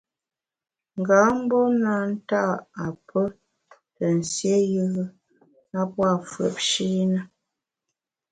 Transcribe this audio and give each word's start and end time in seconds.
Nga 0.99 1.17
mgbom 1.35 1.71
na 1.83 1.95
nta’ 2.13 2.41
a 2.83 2.85
pe 3.07 3.21
te 3.95 4.05
nsié 4.19 4.57
yùe 4.73 5.01
a 5.79 5.81
pua’ 5.91 6.09
fùepshi 6.29 6.89
na. 7.11 7.21